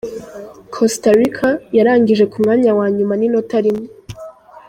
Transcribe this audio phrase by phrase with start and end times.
[0.73, 3.87] Costa Rica yarangije ku mwanya wa nyuma n’inota rimwe.